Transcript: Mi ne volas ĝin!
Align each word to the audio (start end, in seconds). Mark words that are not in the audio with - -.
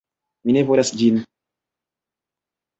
Mi 0.47 0.55
ne 0.55 0.63
volas 0.69 0.93
ĝin! 1.03 1.21